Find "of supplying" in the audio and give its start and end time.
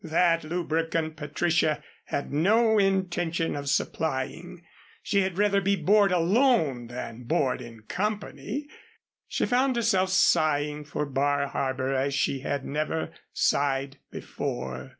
3.55-4.63